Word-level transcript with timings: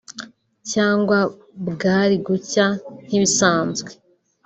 Cyangwa 0.71 1.17
bwari 1.69 2.15
gucya 2.27 2.65
nk’ibisanzwe 3.05 3.89